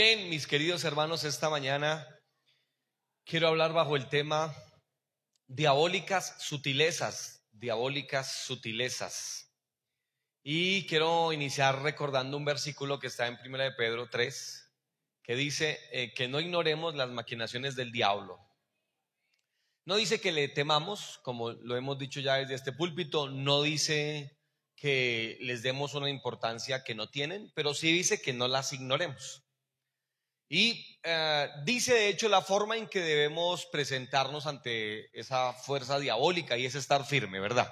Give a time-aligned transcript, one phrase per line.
[0.00, 2.06] Bien, mis queridos hermanos, esta mañana
[3.24, 4.54] quiero hablar bajo el tema
[5.48, 9.52] diabólicas sutilezas, diabólicas sutilezas.
[10.44, 14.72] Y quiero iniciar recordando un versículo que está en 1 de Pedro 3,
[15.20, 18.38] que dice eh, que no ignoremos las maquinaciones del diablo.
[19.84, 24.38] No dice que le temamos, como lo hemos dicho ya desde este púlpito, no dice
[24.76, 29.42] que les demos una importancia que no tienen, pero sí dice que no las ignoremos.
[30.48, 36.56] Y eh, dice de hecho la forma en que debemos presentarnos ante esa fuerza diabólica
[36.56, 37.70] y es estar firme, ¿verdad?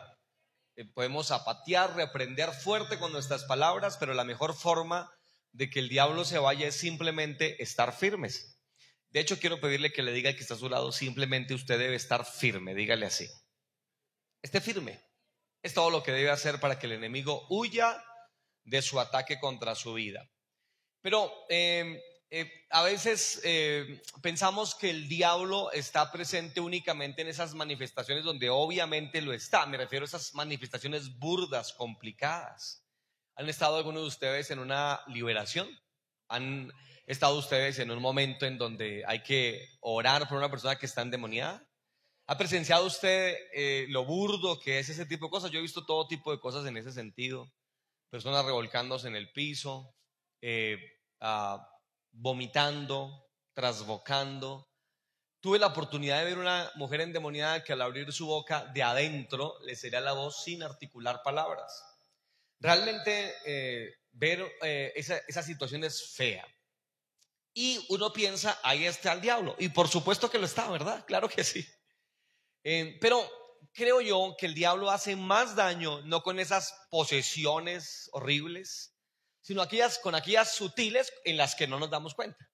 [0.77, 5.11] Eh, podemos apatear, reprender fuerte con nuestras palabras, pero la mejor forma
[5.52, 8.61] de que el diablo se vaya es simplemente estar firmes.
[9.09, 11.97] De hecho, quiero pedirle que le diga que está a su lado, simplemente usted debe
[11.97, 13.27] estar firme, dígale así.
[14.43, 15.01] Esté firme.
[15.63, 18.04] Es todo lo que debe hacer para que el enemigo huya
[18.65, 20.29] de su ataque contra su vida.
[21.01, 21.99] Pero eh,
[22.30, 28.51] eh, a veces eh, pensamos que el diablo está presente únicamente en esas manifestaciones donde
[28.51, 29.65] obviamente lo está.
[29.66, 32.85] Me refiero a esas manifestaciones burdas, complicadas.
[33.37, 35.69] ¿Han estado algunos de ustedes en una liberación?
[36.29, 36.73] ¿Han
[37.07, 41.02] estado ustedes en un momento en donde hay que orar por una persona que está
[41.02, 41.65] endemoniada?
[42.27, 45.52] ¿Ha presenciado usted eh, lo burdo que es ese tipo de cosas?
[45.52, 47.52] Yo he visto todo tipo de cosas en ese sentido.
[48.10, 49.95] Personas revolcándose en el piso,
[50.41, 50.79] eh,
[52.17, 54.69] vomitando, trasbocando.
[55.41, 59.55] Tuve la oportunidad de ver una mujer endemoniada que al abrir su boca de adentro
[59.65, 61.85] le sería la voz sin articular palabras.
[62.59, 66.47] Realmente eh, ver eh, esa, situación es fea.
[67.55, 69.55] Y uno piensa, ahí está el diablo.
[69.59, 71.05] Y por supuesto que lo está, ¿verdad?
[71.06, 71.67] Claro que sí.
[72.65, 73.25] Eh, pero
[73.72, 78.96] creo yo que el diablo hace más daño no con esas posesiones horribles,
[79.47, 82.50] sino aquellas, con aquellas sutiles en las que no nos damos cuenta.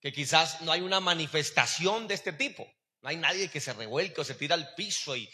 [0.00, 2.66] Que quizás no hay una manifestación de este tipo.
[3.00, 5.30] No hay nadie que se revuelque o se tire al piso y,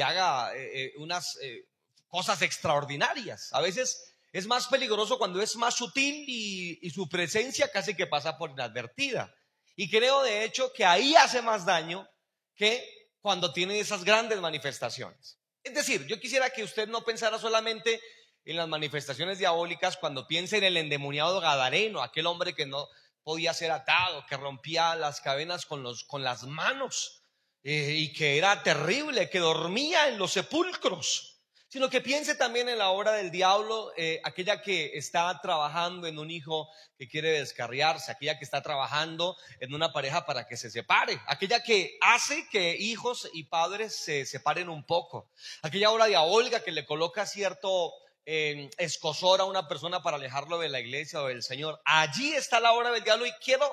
[0.00, 1.64] haga eh, eh, unas eh,
[2.06, 3.48] cosas extraordinarias.
[3.52, 8.06] A veces es más peligroso cuando es más sutil y, y su presencia casi que
[8.06, 9.34] pasa por inadvertida.
[9.74, 12.08] Y creo de hecho que ahí hace más daño
[12.54, 12.88] que
[13.20, 15.40] cuando tiene esas grandes manifestaciones.
[15.64, 18.00] Es decir, yo quisiera que usted no pensara solamente
[18.44, 22.88] en las manifestaciones diabólicas cuando piensa en el endemoniado Gadareno, aquel hombre que no
[23.22, 27.22] podía ser atado, que rompía las cadenas con, los, con las manos
[27.62, 31.32] eh, y que era terrible, que dormía en los sepulcros
[31.72, 36.18] sino que piense también en la obra del diablo, eh, aquella que está trabajando en
[36.18, 40.70] un hijo que quiere descarriarse, aquella que está trabajando en una pareja para que se
[40.70, 45.30] separe, aquella que hace que hijos y padres se separen un poco,
[45.62, 47.94] aquella obra diabólica que le coloca cierto
[48.24, 51.80] escosor a una persona para alejarlo de la iglesia o del Señor.
[51.84, 53.70] Allí está la obra del diablo y quiero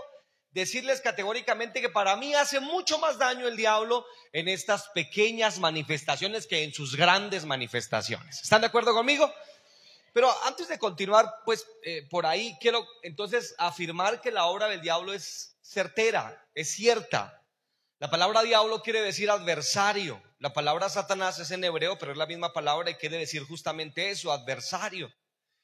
[0.51, 6.47] decirles categóricamente que para mí hace mucho más daño el diablo en estas pequeñas manifestaciones
[6.47, 8.41] que en sus grandes manifestaciones.
[8.41, 9.31] ¿Están de acuerdo conmigo?
[10.13, 14.81] Pero antes de continuar, pues eh, por ahí quiero entonces afirmar que la obra del
[14.81, 17.38] diablo es certera, es cierta.
[17.99, 20.23] La palabra diablo quiere decir adversario.
[20.39, 24.09] La palabra Satanás es en hebreo, pero es la misma palabra y quiere decir justamente
[24.09, 25.13] eso, adversario.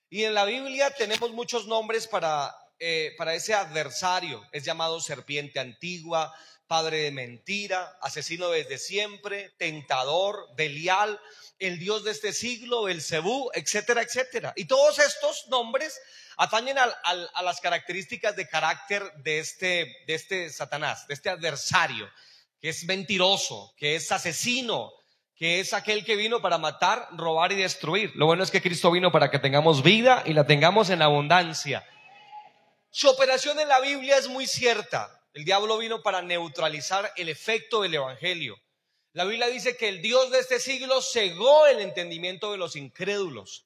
[0.10, 4.46] Y en la Biblia tenemos muchos nombres para, eh, para ese adversario.
[4.52, 6.36] Es llamado serpiente antigua,
[6.68, 11.22] padre de mentira, asesino desde siempre, tentador, Belial,
[11.58, 14.52] el Dios de este siglo, el Cebú, etcétera, etcétera.
[14.58, 16.02] Y todos estos nombres
[16.38, 22.10] atañen a las características de carácter de este, de este Satanás, de este adversario,
[22.60, 24.92] que es mentiroso, que es asesino,
[25.36, 28.12] que es aquel que vino para matar, robar y destruir.
[28.16, 31.86] Lo bueno es que Cristo vino para que tengamos vida y la tengamos en abundancia.
[32.90, 35.22] Su operación en la Biblia es muy cierta.
[35.34, 38.56] El diablo vino para neutralizar el efecto del Evangelio.
[39.12, 43.65] La Biblia dice que el Dios de este siglo cegó el entendimiento de los incrédulos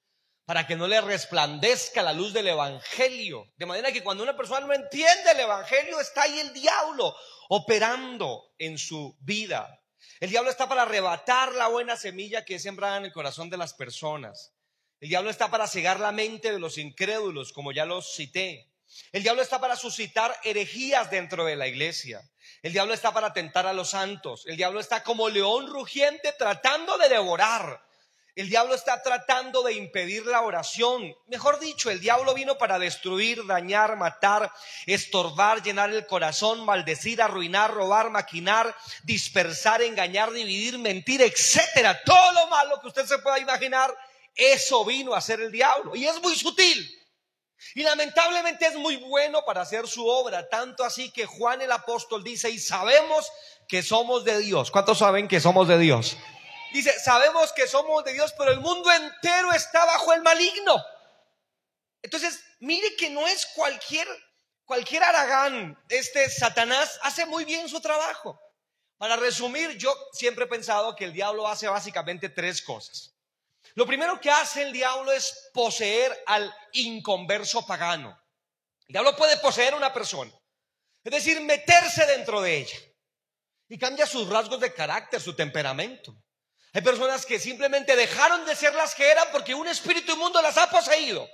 [0.49, 3.53] para que no le resplandezca la luz del Evangelio.
[3.55, 7.15] De manera que cuando una persona no entiende el Evangelio, está ahí el diablo
[7.49, 9.79] operando en su vida.
[10.19, 13.57] El diablo está para arrebatar la buena semilla que es sembrada en el corazón de
[13.57, 14.55] las personas.
[14.99, 18.71] El diablo está para cegar la mente de los incrédulos, como ya los cité.
[19.11, 22.27] El diablo está para suscitar herejías dentro de la iglesia.
[22.63, 24.47] El diablo está para tentar a los santos.
[24.47, 27.87] El diablo está como león rugiente tratando de devorar.
[28.39, 31.13] El diablo está tratando de impedir la oración.
[31.27, 34.49] Mejor dicho, el diablo vino para destruir, dañar, matar,
[34.85, 42.01] estorbar, llenar el corazón, maldecir, arruinar, robar, maquinar, dispersar, engañar, dividir, mentir, etcétera.
[42.05, 43.93] Todo lo malo que usted se pueda imaginar,
[44.33, 45.93] eso vino a ser el diablo.
[45.93, 46.89] Y es muy sutil.
[47.75, 52.23] Y lamentablemente es muy bueno para hacer su obra, tanto así que Juan el apóstol
[52.23, 53.29] dice, y sabemos
[53.67, 54.71] que somos de Dios.
[54.71, 56.15] ¿Cuántos saben que somos de Dios?
[56.71, 60.83] Dice, sabemos que somos de Dios, pero el mundo entero está bajo el maligno.
[62.01, 64.07] Entonces, mire que no es cualquier,
[64.65, 65.77] cualquier aragán.
[65.89, 68.39] Este Satanás hace muy bien su trabajo.
[68.97, 73.15] Para resumir, yo siempre he pensado que el diablo hace básicamente tres cosas.
[73.75, 78.17] Lo primero que hace el diablo es poseer al inconverso pagano.
[78.87, 80.31] El diablo puede poseer a una persona,
[81.03, 82.77] es decir, meterse dentro de ella
[83.67, 86.15] y cambia sus rasgos de carácter, su temperamento.
[86.73, 90.57] Hay personas que simplemente dejaron de ser las que eran porque un espíritu inmundo las
[90.57, 91.27] ha poseído.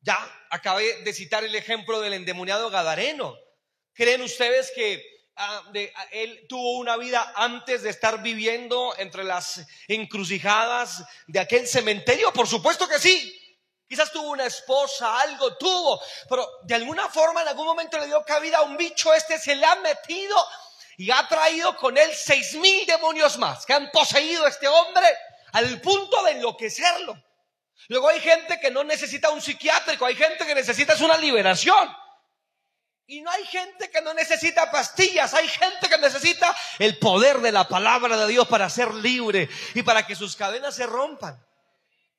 [0.00, 0.18] Ya
[0.50, 3.34] acabé de citar el ejemplo del endemoniado Gadareno.
[3.94, 5.02] ¿Creen ustedes que
[5.36, 5.62] ah,
[5.94, 12.32] ah, él tuvo una vida antes de estar viviendo entre las encrucijadas de aquel cementerio?
[12.32, 13.34] Por supuesto que sí.
[13.88, 15.98] Quizás tuvo una esposa, algo tuvo,
[16.28, 19.56] pero de alguna forma en algún momento le dio cabida a un bicho, este se
[19.56, 20.36] le ha metido
[20.98, 25.06] y ha traído con él seis mil demonios más que han poseído a este hombre
[25.52, 27.16] al punto de enloquecerlo.
[27.86, 31.88] Luego hay gente que no necesita un psiquiátrico, hay gente que necesita una liberación.
[33.06, 37.52] Y no hay gente que no necesita pastillas, hay gente que necesita el poder de
[37.52, 41.40] la palabra de Dios para ser libre y para que sus cadenas se rompan.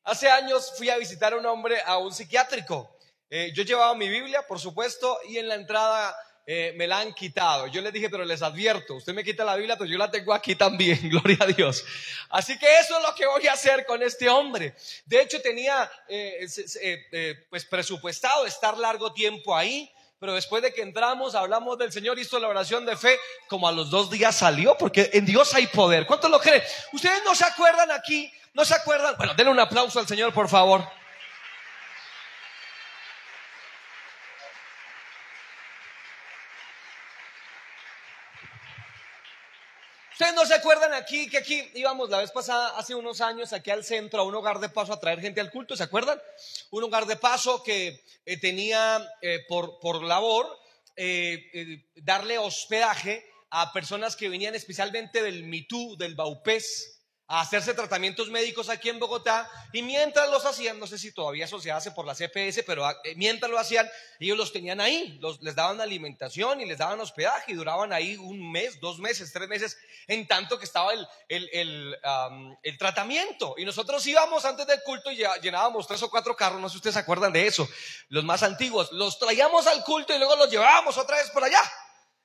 [0.06, 2.98] Hace años fui a visitar a un hombre a un psiquiátrico.
[3.30, 6.16] Eh, yo llevaba mi Biblia, por supuesto, y en la entrada
[6.52, 7.68] eh, me la han quitado.
[7.68, 10.34] Yo les dije, pero les advierto, usted me quita la Biblia, pero yo la tengo
[10.34, 11.86] aquí también, gloria a Dios.
[12.28, 14.74] Así que eso es lo que voy a hacer con este hombre.
[15.06, 16.48] De hecho, tenía eh,
[16.82, 19.92] eh, pues presupuestado estar largo tiempo ahí.
[20.20, 23.18] Pero después de que entramos, hablamos del Señor, hizo la oración de fe,
[23.48, 26.08] como a los dos días salió, porque en Dios hay poder.
[26.08, 26.64] ¿Cuántos lo creen?
[26.92, 28.30] ¿Ustedes no se acuerdan aquí?
[28.54, 29.16] ¿No se acuerdan?
[29.18, 30.84] Bueno, denle un aplauso al Señor, por favor.
[40.48, 44.22] Se acuerdan aquí que aquí íbamos la vez pasada, hace unos años, aquí al centro,
[44.22, 46.20] a un hogar de paso a traer gente al culto, ¿se acuerdan?
[46.72, 50.48] Un hogar de paso que eh, tenía eh, por, por, labor
[50.96, 56.99] eh, darle hospedaje a personas que venían especialmente del Mitú, del Baupés,
[57.30, 61.62] hacerse tratamientos médicos aquí en Bogotá y mientras los hacían, no sé si todavía eso
[61.62, 63.88] se hace por la CPS, pero ah, eh, mientras lo hacían,
[64.20, 68.52] ellos los tenían ahí, les daban alimentación y les daban hospedaje y duraban ahí un
[68.52, 69.78] mes, dos meses, tres meses,
[70.08, 71.96] en tanto que estaba el, el,
[72.64, 73.54] el, tratamiento.
[73.60, 76.78] Y nosotros íbamos antes del culto y llenábamos tres o cuatro carros, no sé si
[76.78, 77.70] ustedes se acuerdan de eso,
[78.08, 81.62] los más antiguos, los traíamos al culto y luego los llevábamos otra vez por allá.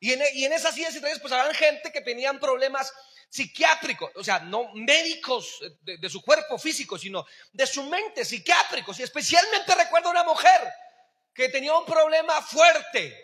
[0.01, 0.85] Y en, y en esas y
[1.21, 2.93] pues habían gente que tenían problemas
[3.35, 9.01] psiquiátricos, o sea, no médicos de, su cuerpo físico, sino de su mente, psiquiátricos.
[9.01, 10.73] Y especialmente recuerdo una mujer
[11.35, 13.24] que tenía un problema fuerte.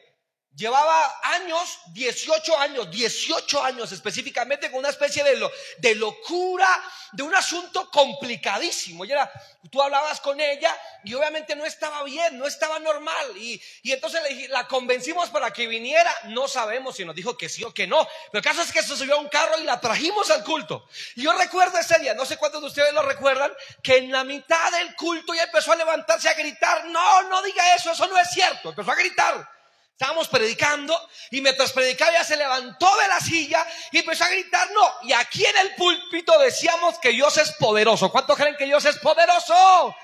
[0.57, 5.49] Llevaba años, 18 años, 18 años específicamente con una especie de,
[5.79, 6.69] de locura,
[7.13, 9.05] de un asunto complicadísimo.
[9.05, 9.31] Y era,
[9.71, 13.37] tú hablabas con ella y obviamente no estaba bien, no estaba normal.
[13.37, 14.21] Y, y entonces
[14.51, 16.13] la convencimos para que viniera.
[16.25, 18.07] No sabemos si nos dijo que sí o que no.
[18.33, 20.85] Pero el caso es que se subió a un carro y la trajimos al culto.
[21.15, 23.53] Y yo recuerdo ese día, no sé cuántos de ustedes lo recuerdan,
[23.85, 27.77] que en la mitad del culto ya empezó a levantarse a gritar, no, no diga
[27.77, 28.71] eso, eso no es cierto.
[28.71, 29.60] Empezó a gritar.
[30.01, 30.99] Estábamos predicando
[31.31, 35.13] y mientras predicaba ya se levantó de la silla y empezó a gritar, no, y
[35.13, 38.11] aquí en el púlpito decíamos que Dios es poderoso.
[38.11, 39.95] ¿Cuántos creen que Dios es poderoso?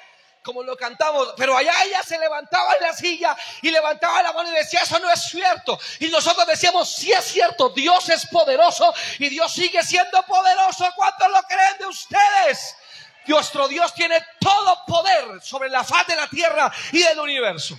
[0.42, 4.50] Como lo cantamos, pero allá ella se levantaba en la silla y levantaba la mano
[4.50, 5.80] y decía, eso no es cierto.
[6.00, 10.92] Y nosotros decíamos, sí es cierto, Dios es poderoso y Dios sigue siendo poderoso.
[10.94, 12.76] ¿Cuántos lo creen de ustedes?
[13.24, 17.78] Nuestro Dios tiene todo poder sobre la faz de la tierra y del universo.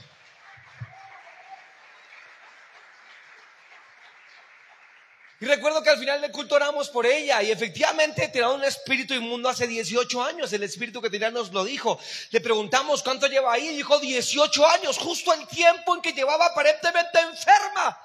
[5.39, 9.13] Y recuerdo que al final del culto oramos por ella y efectivamente tenía un espíritu
[9.13, 10.51] inmundo hace 18 años.
[10.51, 11.99] El espíritu que tenía nos lo dijo.
[12.31, 16.47] Le preguntamos cuánto lleva ahí y dijo 18 años, justo el tiempo en que llevaba
[16.47, 18.01] aparentemente enferma.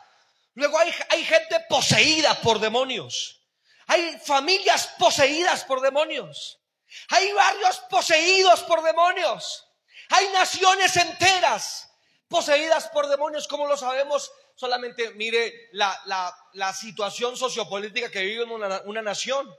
[0.54, 3.40] Luego hay, hay gente poseída por demonios.
[3.86, 6.60] Hay familias poseídas por demonios.
[7.08, 9.66] Hay barrios poseídos por demonios.
[10.10, 11.88] Hay naciones enteras
[12.28, 19.02] poseídas por demonios, como lo sabemos solamente mire la, situación sociopolítica que vive una, una
[19.02, 19.52] nación.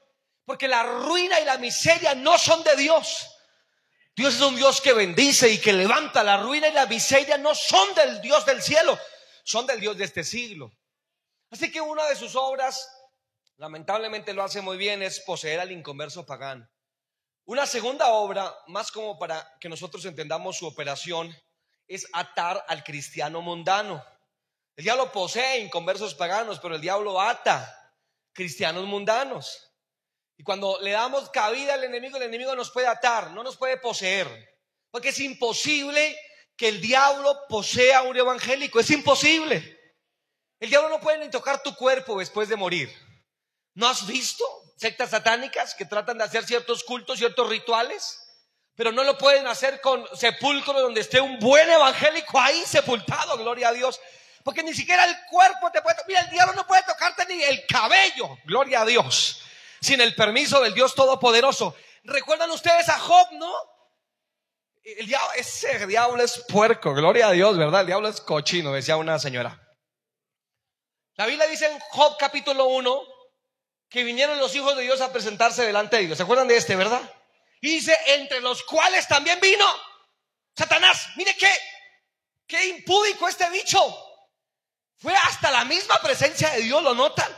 [0.45, 3.29] Porque la ruina y la miseria no son de Dios.
[4.15, 6.23] Dios es un Dios que bendice y que levanta.
[6.23, 8.97] La ruina y la miseria no son del Dios del cielo,
[9.43, 10.71] son del Dios de este siglo.
[11.49, 12.89] Así que una de sus obras,
[13.57, 16.67] lamentablemente lo hace muy bien, es poseer al inconverso pagano.
[17.45, 21.35] Una segunda obra, más como para que nosotros entendamos su operación,
[21.87, 24.03] es atar al cristiano mundano.
[24.75, 27.79] El diablo posee inconversos paganos, pero el diablo ata
[28.33, 29.71] cristianos mundanos.
[30.37, 33.77] Y cuando le damos cabida al enemigo, el enemigo nos puede atar, no nos puede
[33.77, 34.27] poseer.
[34.89, 36.17] Porque es imposible
[36.55, 39.79] que el diablo posea un evangélico, es imposible.
[40.59, 42.91] El diablo no puede ni tocar tu cuerpo después de morir.
[43.75, 44.45] ¿No has visto
[44.77, 48.19] sectas satánicas que tratan de hacer ciertos cultos, ciertos rituales?
[48.75, 53.69] Pero no lo pueden hacer con sepulcro donde esté un buen evangélico ahí sepultado, gloria
[53.69, 53.99] a Dios.
[54.43, 57.65] Porque ni siquiera el cuerpo te puede Mira, el diablo no puede tocarte ni el
[57.65, 59.41] cabello, gloria a Dios.
[59.81, 61.75] Sin el permiso del Dios Todopoderoso.
[62.03, 63.53] ¿Recuerdan ustedes a Job, no?
[64.83, 67.81] El diablo, ese diablo es puerco, gloria a Dios, ¿verdad?
[67.81, 69.61] El diablo es cochino, decía una señora.
[71.15, 73.01] La Biblia dice en Job capítulo 1
[73.87, 76.17] que vinieron los hijos de Dios a presentarse delante de Dios.
[76.17, 77.01] ¿Se acuerdan de este, verdad?
[77.61, 79.65] Y dice, entre los cuales también vino
[80.57, 81.09] Satanás.
[81.15, 81.49] Mire qué,
[82.45, 83.79] qué impúdico este bicho.
[85.03, 87.29] Fue hasta la misma presencia de Dios, ¿lo notan?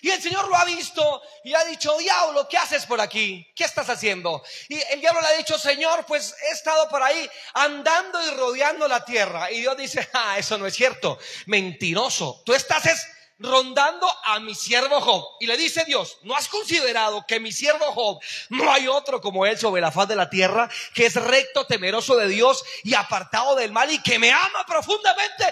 [0.00, 3.48] Y el Señor lo ha visto y ha dicho, diablo, ¿qué haces por aquí?
[3.54, 4.42] ¿Qué estás haciendo?
[4.68, 8.88] Y el diablo le ha dicho, Señor, pues he estado por ahí andando y rodeando
[8.88, 9.52] la tierra.
[9.52, 12.42] Y Dios dice, ah, eso no es cierto, mentiroso.
[12.44, 13.06] Tú estás es
[13.42, 15.36] rondando a mi siervo Job.
[15.40, 18.20] Y le dice Dios, ¿no has considerado que mi siervo Job
[18.50, 22.16] no hay otro como él sobre la faz de la tierra, que es recto, temeroso
[22.16, 25.44] de Dios y apartado del mal y que me ama profundamente?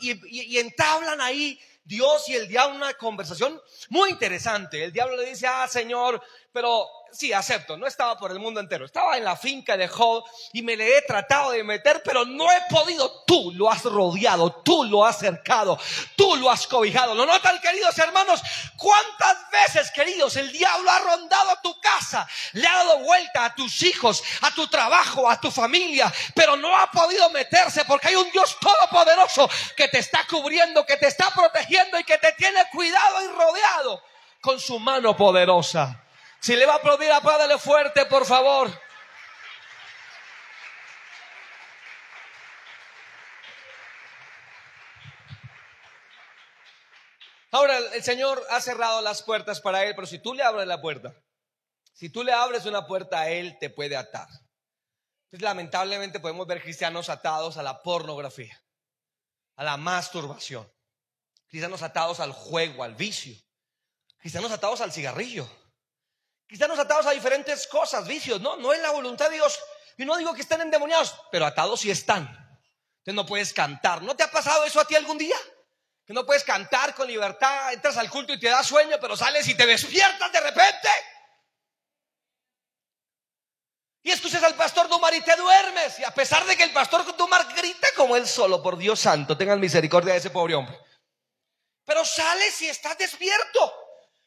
[0.00, 3.60] Y, entablan ahí Dios y el diablo una conversación
[3.90, 4.84] muy interesante.
[4.84, 6.20] El diablo le dice, ah, Señor,
[6.52, 10.24] pero sí, acepto, no estaba por el mundo entero, estaba en la finca de Job
[10.52, 13.24] y me le he tratado de meter, pero no he podido.
[13.26, 15.78] Tú lo has rodeado, tú lo has cercado,
[16.16, 17.14] tú lo has cobijado.
[17.14, 18.42] ¿Lo notan, queridos hermanos?
[18.76, 23.82] ¿Cuántas veces, queridos, el diablo ha rondado tu casa, le ha dado vuelta a tus
[23.82, 28.30] hijos, a tu trabajo, a tu familia, pero no ha podido meterse porque hay un
[28.30, 33.22] Dios todopoderoso que te está cubriendo, que te está protegiendo y que te tiene cuidado
[33.22, 34.02] y rodeado
[34.40, 36.05] con su mano poderosa.
[36.40, 38.70] Si le va a aplaudir, apláudale fuerte, por favor.
[47.56, 50.80] Ahora, el Señor ha cerrado las puertas para Él, pero si tú le abres la
[50.82, 51.14] puerta,
[51.94, 54.28] si tú le abres una puerta a Él, te puede atar.
[54.28, 58.62] Entonces, lamentablemente podemos ver cristianos atados a la pornografía,
[59.54, 60.70] a la masturbación,
[61.48, 63.34] cristianos atados al juego, al vicio,
[64.18, 65.48] cristianos atados al cigarrillo,
[66.46, 69.58] Cristianos atados a diferentes cosas, vicios, no, no es la voluntad de Dios.
[69.98, 72.22] Y no digo que estén endemoniados, pero atados sí están.
[72.98, 74.02] Entonces no puedes cantar.
[74.02, 75.36] ¿No te ha pasado eso a ti algún día?
[76.04, 79.48] Que no puedes cantar con libertad, entras al culto y te da sueño, pero sales
[79.48, 80.88] y te despiertas de repente.
[84.02, 85.98] Y escuchas al pastor Dumar y te duermes.
[85.98, 89.36] Y a pesar de que el pastor Dumar grita como él solo, por Dios santo,
[89.36, 90.78] tengan misericordia de ese pobre hombre.
[91.84, 93.85] Pero sales y estás despierto.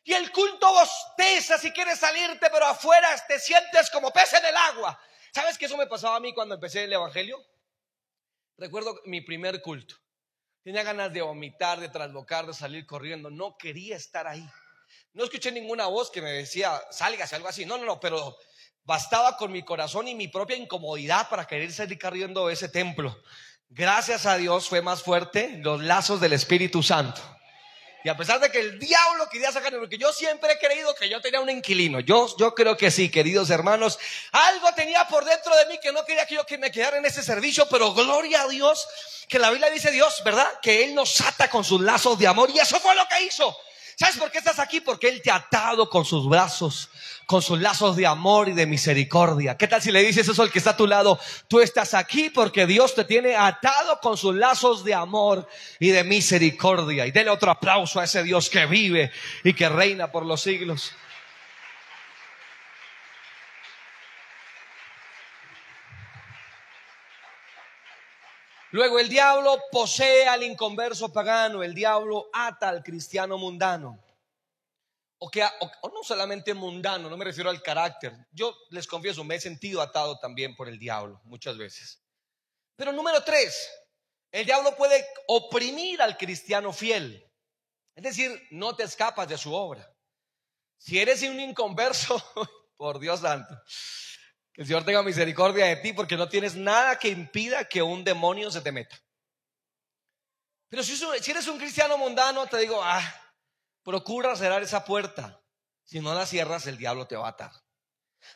[0.10, 4.58] Y el culto bosteza si quieres salirte, pero afuera te sientes como pez en el
[4.58, 5.00] agua.
[5.32, 7.38] ¿Sabes que eso me pasaba a mí cuando empecé el Evangelio?
[8.58, 9.94] Recuerdo mi primer culto.
[10.64, 13.30] Tenía ganas de vomitar, de traslocar, de salir corriendo.
[13.30, 14.44] No quería estar ahí.
[15.14, 17.68] No escuché ninguna voz que me decía, sálgase, algo así.
[17.68, 18.36] No, no, no, pero
[18.82, 23.16] bastaba con mi corazón y mi propia incomodidad para querer salir corriendo de ese templo.
[23.68, 27.22] Gracias a Dios fue más fuerte los lazos del Espíritu Santo.
[28.04, 31.10] Y a pesar de que el diablo quería sacarme, porque yo siempre he creído que
[31.10, 32.00] yo tenía un inquilino.
[32.00, 34.00] Yo, yo creo que sí, queridos hermanos.
[34.32, 37.22] Algo tenía por dentro de mí que no quería que yo me quedara en ese
[37.22, 38.88] servicio, pero gloria a Dios,
[39.28, 40.48] que la Biblia dice Dios, ¿verdad?
[40.62, 42.50] Que Él nos ata con sus lazos de amor.
[42.52, 43.58] Y eso fue lo que hizo.
[44.00, 44.80] ¿Sabes por qué estás aquí?
[44.80, 46.88] Porque Él te ha atado con sus brazos,
[47.26, 49.58] con sus lazos de amor y de misericordia.
[49.58, 51.20] ¿Qué tal si le dices eso al que está a tu lado?
[51.50, 55.46] Tú estás aquí porque Dios te tiene atado con sus lazos de amor
[55.82, 57.08] y de misericordia.
[57.08, 59.12] Y dele otro aplauso a ese Dios que vive
[59.44, 60.94] y que reina por los siglos.
[68.72, 74.00] Luego el diablo posee al inconverso pagano, el diablo ata al cristiano mundano.
[75.18, 78.14] O, que, o, no solamente mundano, no me refiero al carácter.
[78.32, 82.02] Yo les confieso, me he sentido atado también por el diablo muchas veces.
[82.76, 83.70] Pero número tres,
[84.32, 87.26] el diablo puede oprimir al cristiano fiel.
[87.96, 89.94] Es decir, no te escapas de su obra.
[90.78, 92.24] Si eres un inconverso,
[92.78, 93.54] por Dios santo,
[94.60, 98.52] el Señor tenga misericordia de ti porque no tienes nada que impida que un demonio
[98.52, 99.02] se te meta.
[100.68, 103.02] Pero si, eres un cristiano mundano, te digo, ah,
[103.84, 105.42] procura cerrar esa puerta.
[105.86, 107.52] Si no la cierras, el diablo te va a atar.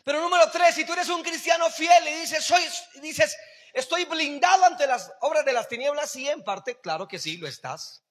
[0.06, 2.64] Pero número tres, si tú eres un cristiano fiel y dices, soy,
[3.02, 3.38] dices,
[3.74, 6.12] ¿Estoy blindado ante las obras de las tinieblas?
[6.12, 8.06] Sí, en parte, claro que sí, lo estás.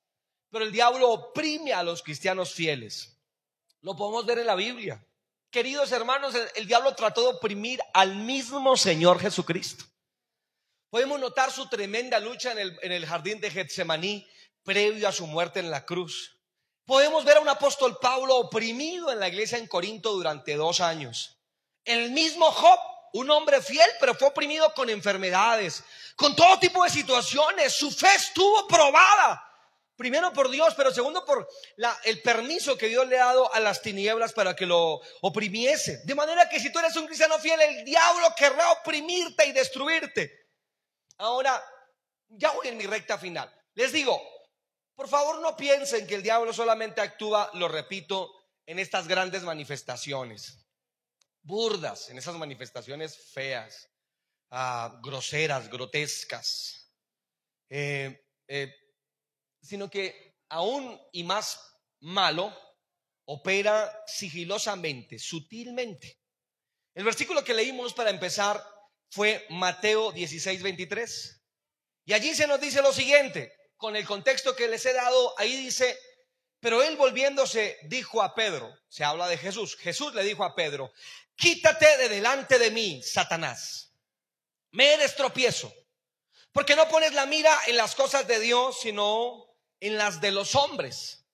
[0.50, 3.16] Pero el diablo oprime a los cristianos fieles.
[3.80, 5.06] Lo podemos ver en la Biblia.
[5.52, 9.84] Queridos hermanos, el, diablo trató de oprimir al mismo Señor Jesucristo.
[10.88, 14.26] Podemos notar su tremenda lucha en el, en el jardín de Getsemaní
[14.62, 16.38] previo a su muerte en la cruz.
[16.86, 21.38] Podemos ver a un apóstol Pablo oprimido en la iglesia en Corinto durante dos años.
[21.84, 22.78] El mismo Job,
[23.12, 25.84] un hombre fiel, pero fue oprimido con enfermedades,
[26.16, 27.74] con todo tipo de situaciones.
[27.74, 29.51] Su fe estuvo probada.
[29.96, 31.46] Primero por Dios, pero segundo por
[32.04, 36.00] el permiso que Dios le ha dado a las tinieblas para que lo oprimiese.
[36.04, 40.48] De manera que si tú eres un cristiano fiel, el diablo querrá oprimirte y destruirte.
[41.18, 41.62] Ahora,
[42.28, 43.52] ya voy en mi recta final.
[43.74, 44.20] Les digo,
[44.94, 48.32] por favor, no piensen que el diablo solamente actúa, lo repito,
[48.66, 50.66] en estas grandes manifestaciones,
[51.42, 53.90] burdas, en esas manifestaciones feas,
[54.50, 56.92] ah, groseras, grotescas,
[57.68, 58.74] eh, eh,
[59.62, 61.58] sino que aún y más
[62.00, 62.54] malo,
[63.24, 66.18] opera sigilosamente, sutilmente.
[66.94, 68.62] El versículo que leímos para empezar
[69.08, 71.42] fue Mateo 16, 23.
[72.04, 75.56] Y allí se nos dice lo siguiente, con el contexto que les he dado, ahí
[75.56, 75.98] dice,
[76.60, 80.92] pero él volviéndose dijo a Pedro, se habla de Jesús, Jesús le dijo a Pedro,
[81.36, 83.94] quítate de delante de mí, Satanás,
[84.72, 85.72] me eres tropiezo,
[86.52, 89.51] porque no pones la mira en las cosas de Dios, sino
[89.82, 91.26] en las de los hombres.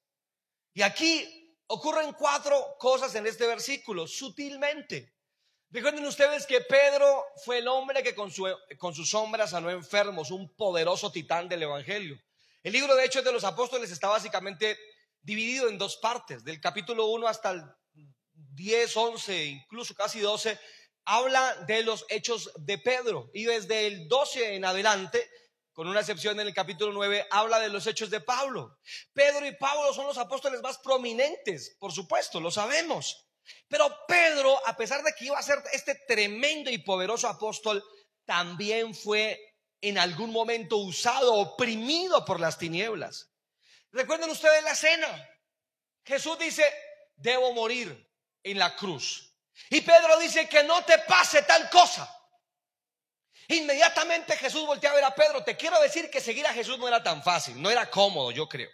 [0.73, 5.15] Y aquí ocurren cuatro cosas en este versículo, sutilmente.
[5.71, 8.49] Recuerden ustedes que Pedro fue el hombre que con, su,
[8.95, 12.19] sus sombras sanó enfermos, un poderoso titán del Evangelio.
[12.63, 14.79] El libro de Hechos de los Apóstoles está básicamente
[15.21, 17.63] dividido en dos partes, del capítulo 1 hasta el
[18.33, 20.59] 10, 11, incluso casi 12,
[21.05, 25.31] habla de los hechos de Pedro y desde el 12 en adelante,
[25.79, 28.81] con una excepción en el capítulo 9, habla de los hechos de Pablo.
[29.13, 33.29] Pedro y Pablo son los apóstoles más prominentes, por supuesto, lo sabemos.
[33.69, 37.81] Pero Pedro, a pesar de que iba a ser este tremendo y poderoso apóstol,
[38.25, 39.41] también fue
[39.81, 43.31] en algún momento usado, oprimido por las tinieblas.
[43.93, 45.29] Recuerden ustedes la cena.
[46.05, 46.65] Jesús dice,
[47.15, 48.11] debo morir
[48.43, 49.33] en la cruz.
[49.71, 52.18] Y Pedro dice que no te pase tal cosa.
[53.49, 55.43] Inmediatamente Jesús voltea a ver a Pedro.
[55.43, 58.49] Te quiero decir que seguir a Jesús no era tan fácil, no era cómodo, yo
[58.49, 58.71] creo.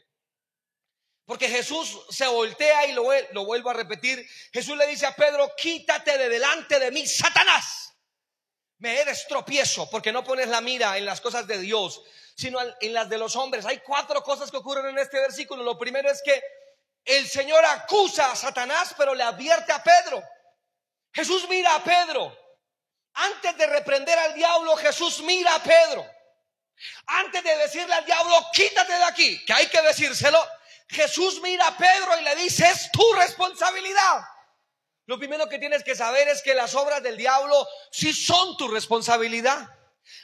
[1.24, 4.28] Porque Jesús se voltea y lo, lo vuelvo a repetir.
[4.52, 7.84] Jesús le dice a Pedro, quítate de delante de mí, Satanás
[8.78, 12.02] me eres tropiezo porque no pones la mira en las cosas de Dios,
[12.34, 13.64] sino en las de los hombres.
[13.64, 15.62] Hay cuatro cosas que ocurren en este versículo.
[15.62, 16.42] Lo primero es que
[17.04, 20.22] el Señor acusa a Satanás, pero le advierte a Pedro.
[21.12, 22.36] Jesús mira a Pedro.
[23.14, 26.06] Antes de reprender al diablo, Jesús mira a Pedro.
[27.06, 30.38] Antes de decirle al diablo, quítate de aquí, que hay que decírselo,
[30.88, 34.22] Jesús mira a Pedro y le dice, es tu responsabilidad.
[35.06, 38.68] Lo primero que tienes que saber es que las obras del diablo sí son tu
[38.68, 39.68] responsabilidad.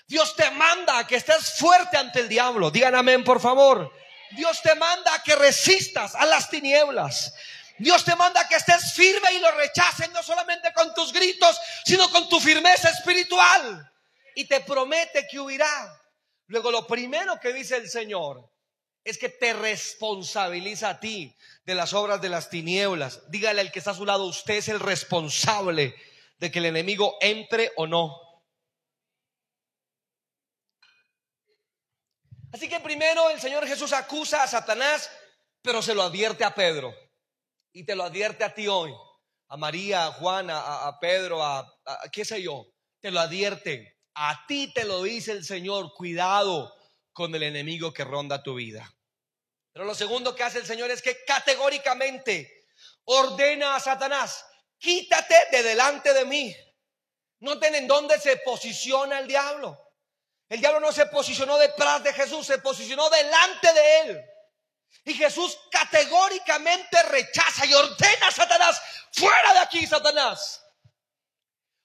[0.07, 2.71] Dios te manda a que estés fuerte ante el diablo.
[2.71, 3.93] Digan amén, por favor.
[4.33, 7.35] Dios te manda a que resistas a las tinieblas.
[7.81, 12.11] Dios te manda que estés firme y lo rechaces no solamente con tus gritos, sino
[12.11, 13.91] con tu firmeza espiritual.
[14.35, 15.99] Y te promete que huirá.
[16.49, 18.53] Luego lo primero que dice el Señor
[19.03, 23.23] es que te responsabiliza a ti de las obras de las tinieblas.
[23.31, 25.95] Dígale al que está a su lado, usted es el responsable
[26.37, 28.15] de que el enemigo entre o no.
[32.53, 35.11] Así que primero el Señor Jesús acusa a Satanás,
[35.63, 36.95] pero se lo advierte a Pedro.
[37.73, 38.93] Y te lo advierte a ti hoy,
[39.49, 42.67] a María, a Juan, a, Pedro, a, a qué sé yo.
[43.01, 43.99] Te lo advierte.
[44.15, 46.75] A ti te lo dice el Señor, cuidado
[47.13, 48.93] con el enemigo que ronda tu vida.
[49.73, 52.67] Pero lo segundo que hace el Señor es que categóricamente
[53.05, 54.45] ordena a Satanás,
[54.79, 56.55] quítate de delante de mí.
[57.41, 59.79] Noten en dónde se posiciona el diablo.
[60.49, 64.30] El diablo no se posicionó detrás de Jesús, se posicionó delante de él.
[65.05, 68.81] Y Jesús categóricamente rechaza y ordena a Satanás,
[69.13, 70.61] fuera de aquí, Satanás.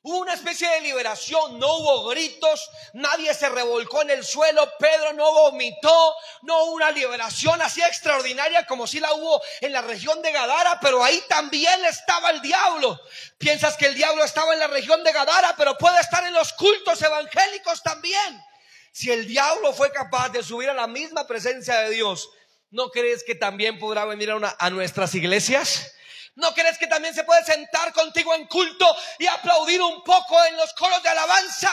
[0.07, 5.13] Hubo una especie de liberación, no hubo gritos, nadie se revolcó en el suelo, Pedro
[5.13, 10.21] no vomitó, no hubo una liberación así extraordinaria como si la hubo en la región
[10.21, 13.01] de Gadara, pero ahí también estaba el diablo.
[13.39, 16.53] Piensas que el diablo estaba en la región de Gadara, pero puede estar en los
[16.53, 18.45] cultos evangélicos también.
[18.91, 22.29] Si el diablo fue capaz de subir a la misma presencia de Dios,
[22.69, 25.91] ¿no crees que también podrá venir a, a nuestras iglesias?
[26.35, 28.85] ¿No crees que también se puede sentar contigo en culto
[29.19, 31.71] y aplaudir un poco en los coros de alabanza?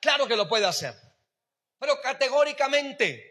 [0.00, 0.94] Claro que lo puede hacer.
[1.78, 3.27] pero categóricamente.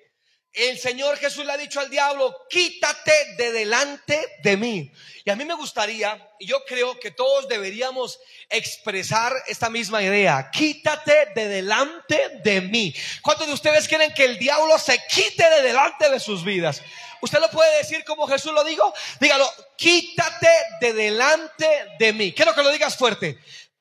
[0.57, 4.91] El Señor Jesús le ha dicho al diablo, quítate de delante de mí.
[5.23, 10.49] Y a mí me gustaría, y yo creo que todos deberíamos expresar esta misma idea,
[10.51, 12.91] quítate de delante de mí.
[13.21, 16.81] ¿Cuántos de ustedes quieren que el diablo se quite de delante de sus vidas?
[17.21, 18.91] ¿Usted lo puede decir como Jesús lo dijo?
[19.19, 20.49] Dígalo, quítate
[20.81, 21.67] de delante
[21.99, 22.33] de mí.
[22.33, 23.37] Quiero que lo digas fuerte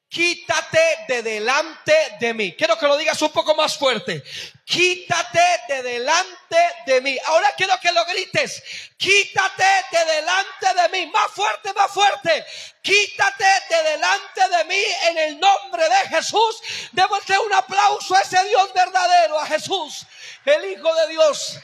[0.09, 2.55] quítate de delante de mí.
[2.57, 4.23] Quiero que lo digas un poco más fuerte.
[4.65, 7.19] Quítate de delante de mí.
[7.27, 8.63] Ahora quiero que lo grites.
[8.97, 11.11] Quítate de delante de mí.
[11.11, 12.45] Más fuerte, más fuerte.
[12.83, 16.63] Quítate de delante de mí en el nombre de Jesús.
[16.93, 20.07] Démosle un aplauso a ese Dios verdadero, a Jesús,
[20.45, 21.59] el Hijo de Dios.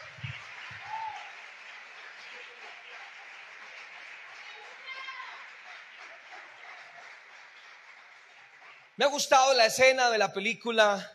[8.97, 11.11] Me ha gustado la escena de la película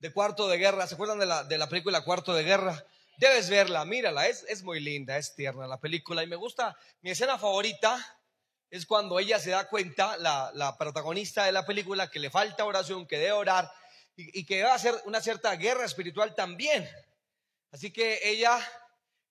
[0.00, 0.86] de Cuarto de Guerra.
[0.86, 2.84] ¿Se acuerdan de la, de la película Cuarto de Guerra?
[3.16, 6.22] Debes verla, mírala, es, es muy linda, es tierna la película.
[6.22, 7.98] Y me gusta, mi escena favorita
[8.68, 12.66] es cuando ella se da cuenta, la, la protagonista de la película, que le falta
[12.66, 13.72] oración, que debe orar
[14.14, 16.86] y, y que va a hacer una cierta guerra espiritual también.
[17.72, 18.58] Así que ella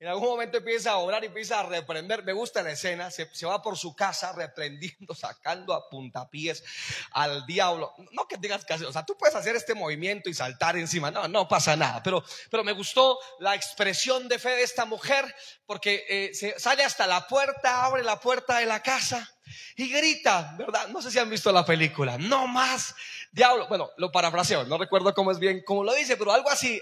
[0.05, 2.23] en algún momento empieza a orar y empieza a reprender.
[2.23, 3.09] Me gusta la escena.
[3.09, 6.63] Se, va por su casa reprendiendo, sacando a puntapiés
[7.09, 7.91] al diablo.
[8.11, 8.85] No que digas que hacer.
[8.85, 11.09] O sea, tú puedes hacer este movimiento y saltar encima.
[11.09, 12.03] No, no pasa nada.
[12.03, 16.83] Pero, pero me gustó la expresión de fe de esta mujer porque eh, se sale
[16.83, 19.35] hasta la puerta, abre la puerta de la casa
[19.75, 20.87] y grita, ¿verdad?
[20.89, 22.19] No sé si han visto la película.
[22.19, 22.95] No más
[23.35, 23.67] diablo.
[23.67, 26.81] Bueno, lo parafraseo, no recuerdo cómo es bien, cómo lo dice, pero algo así,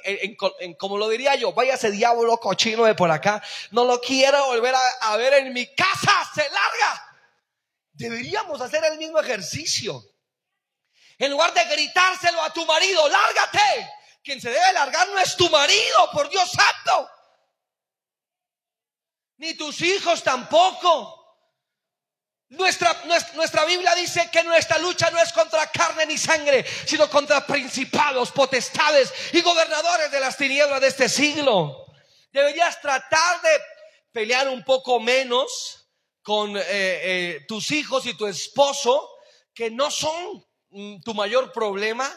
[0.78, 4.76] como lo diría yo, vaya ese diablo cochino de por acá, no lo quiero volver
[5.02, 7.18] a, ver en mi casa, se larga.
[7.92, 10.04] Deberíamos hacer el mismo ejercicio.
[11.18, 13.90] En lugar de gritárselo a tu marido, lárgate.
[14.24, 17.10] Quien se debe largar no es tu marido, por Dios santo.
[19.38, 21.23] Ni tus hijos tampoco.
[22.54, 23.02] Nuestra,
[23.36, 28.32] nuestra, Biblia dice que nuestra lucha no es contra carne ni sangre, sino contra principados,
[28.32, 31.88] potestades y gobernadores de las tinieblas de este siglo.
[32.32, 33.50] Deberías tratar de
[34.12, 35.88] pelear un poco menos
[36.22, 39.10] con eh, eh, tus hijos y tu esposo,
[39.52, 42.08] que no son mm, tu mayor problema,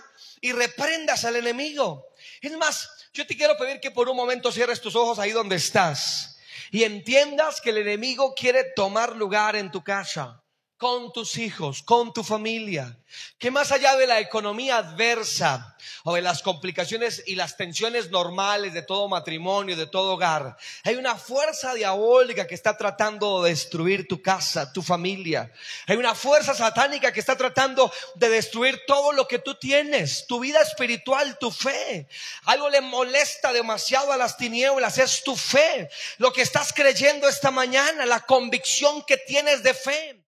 [0.42, 2.08] y reprendas al enemigo.
[2.42, 5.56] Es más, yo te quiero pedir que por un momento cierres tus ojos ahí donde
[5.56, 6.35] estás
[6.70, 10.45] y entiendas que el enemigo quiere tomar lugar en tu casa
[10.78, 12.98] con tus hijos, con tu familia,
[13.38, 18.74] que más allá de la economía adversa o de las complicaciones y las tensiones normales
[18.74, 24.06] de todo matrimonio, de todo hogar, hay una fuerza diabólica que está tratando de destruir
[24.06, 25.50] tu casa, tu familia.
[25.86, 30.40] Hay una fuerza satánica que está tratando de destruir todo lo que tú tienes, tu
[30.40, 32.06] vida espiritual, tu fe.
[32.44, 37.50] Algo le molesta demasiado a las tinieblas, es tu fe, lo que estás creyendo esta
[37.50, 40.25] mañana, la convicción que tienes de fe.